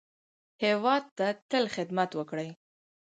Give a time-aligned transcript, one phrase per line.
[0.63, 2.49] هېواد ته تل خدمت وکړئ